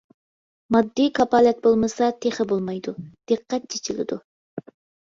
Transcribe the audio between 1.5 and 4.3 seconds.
بولمىسا تېخى بولمايدۇ، دىققەت چېچىلىدۇ.